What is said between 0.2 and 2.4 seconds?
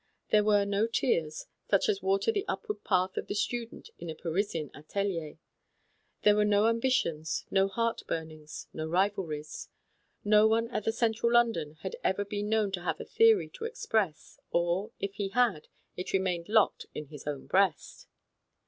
There were no tears, such as water